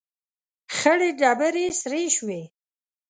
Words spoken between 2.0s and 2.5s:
شوې.